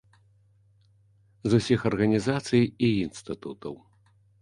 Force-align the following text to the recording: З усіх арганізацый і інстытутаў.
З 1.49 1.61
усіх 1.61 1.79
арганізацый 1.91 2.63
і 2.67 2.87
інстытутаў. 3.07 3.73